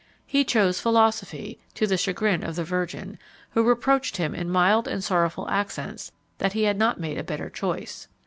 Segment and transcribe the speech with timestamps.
[0.25, 3.19] He chose philosophy, to the chagrin of the Virgin,
[3.51, 7.51] who reproached him in mild and sorrowful accents that he had not made a better
[7.51, 8.07] choice.